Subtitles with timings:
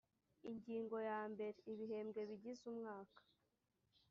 [0.49, 3.19] ingingo ya mbere ibihembwe bigize umwaka